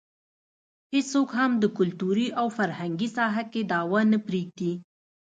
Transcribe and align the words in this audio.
هېڅوک 0.93 1.29
هم 1.39 1.51
د 1.63 1.65
کلتوري 1.77 2.27
او 2.39 2.47
فرهنګي 2.57 3.09
ساحه 3.17 3.43
کې 3.51 3.61
دعوه 3.71 4.01
نه 4.11 4.19
پرېږدي. 4.27 4.73